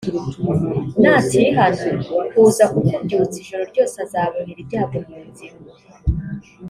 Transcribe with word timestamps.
Natihana 1.01 1.85
kuza 2.31 2.63
kukubyutsa 2.71 3.35
ijoro 3.43 3.63
ryose 3.71 3.95
azabonera 4.05 4.59
ibyago 4.63 4.97
mu 5.07 5.19
nzira 5.29 5.57